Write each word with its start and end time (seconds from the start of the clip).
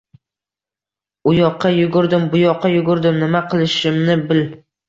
uyoqqa 1.33 1.71
yugurdim, 1.75 2.25
buyoqqa 2.33 2.75
yugurdim. 2.77 3.23
Nima 3.27 3.43
qilishimni 3.53 4.21
bil- 4.33 4.47